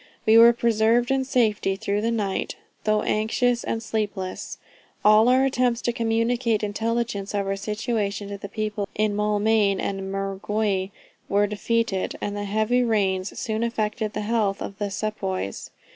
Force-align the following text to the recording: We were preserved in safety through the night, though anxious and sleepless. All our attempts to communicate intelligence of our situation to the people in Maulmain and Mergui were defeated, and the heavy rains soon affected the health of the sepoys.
We 0.25 0.35
were 0.35 0.51
preserved 0.51 1.11
in 1.11 1.23
safety 1.25 1.75
through 1.75 2.01
the 2.01 2.09
night, 2.09 2.55
though 2.85 3.03
anxious 3.03 3.63
and 3.63 3.83
sleepless. 3.83 4.57
All 5.05 5.29
our 5.29 5.45
attempts 5.45 5.79
to 5.83 5.93
communicate 5.93 6.63
intelligence 6.63 7.35
of 7.35 7.45
our 7.45 7.55
situation 7.55 8.29
to 8.29 8.39
the 8.39 8.49
people 8.49 8.89
in 8.95 9.15
Maulmain 9.15 9.79
and 9.79 10.11
Mergui 10.11 10.89
were 11.29 11.45
defeated, 11.45 12.15
and 12.19 12.35
the 12.35 12.45
heavy 12.45 12.81
rains 12.81 13.37
soon 13.39 13.61
affected 13.61 14.13
the 14.13 14.21
health 14.21 14.59
of 14.59 14.79
the 14.79 14.89
sepoys. 14.89 15.69